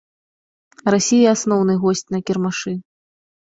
Расія 0.95 1.33
асноўны 1.37 1.73
госць 1.85 2.03
на 2.17 2.23
кірмашы. 2.31 2.73